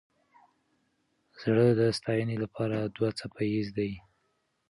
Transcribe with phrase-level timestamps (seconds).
[1.41, 3.91] زړه د ستاینې لپاره دوه څپه ایز دی.